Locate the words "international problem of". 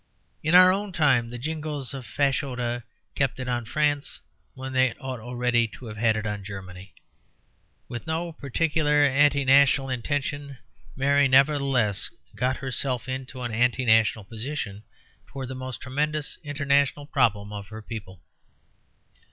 16.43-17.67